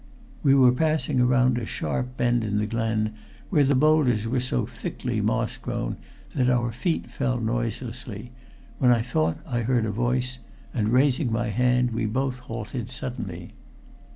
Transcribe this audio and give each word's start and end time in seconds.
We 0.41 0.55
were 0.55 0.71
passing 0.71 1.19
around 1.19 1.59
a 1.59 1.65
sharp 1.67 2.17
bend 2.17 2.43
in 2.43 2.57
the 2.57 2.65
glen 2.65 3.13
where 3.51 3.63
the 3.63 3.75
boulders 3.75 4.25
were 4.27 4.39
so 4.39 4.65
thickly 4.65 5.21
moss 5.21 5.57
grown 5.57 5.97
that 6.33 6.49
our 6.49 6.71
feet 6.71 7.07
fell 7.11 7.39
noiselessly, 7.39 8.31
when 8.79 8.89
I 8.89 9.03
thought 9.03 9.37
I 9.45 9.59
heard 9.61 9.85
a 9.85 9.91
voice, 9.91 10.39
and 10.73 10.89
raising 10.89 11.31
my 11.31 11.49
hand 11.49 11.91
we 11.91 12.07
both 12.07 12.39
halted 12.39 12.89
suddenly. 12.89 13.53